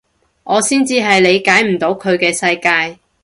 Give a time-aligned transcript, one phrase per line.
[0.45, 2.97] 我先至係理解唔到佢嘅世界